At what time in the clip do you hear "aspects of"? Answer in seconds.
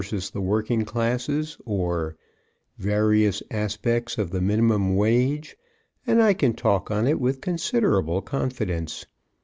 3.51-4.31